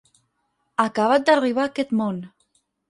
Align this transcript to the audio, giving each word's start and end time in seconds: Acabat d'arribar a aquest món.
Acabat 0.85 1.29
d'arribar 1.31 1.69
a 1.69 1.73
aquest 1.75 1.97
món. 2.03 2.21